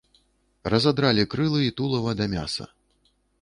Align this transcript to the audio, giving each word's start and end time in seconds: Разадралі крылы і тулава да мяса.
Разадралі 0.73 1.25
крылы 1.33 1.61
і 1.65 1.75
тулава 1.83 2.11
да 2.23 2.29
мяса. 2.33 2.69